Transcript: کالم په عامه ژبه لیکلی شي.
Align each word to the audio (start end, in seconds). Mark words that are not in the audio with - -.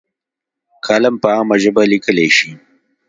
کالم 0.85 1.15
په 1.23 1.27
عامه 1.35 1.55
ژبه 1.63 1.83
لیکلی 1.91 2.27
شي. 2.37 2.51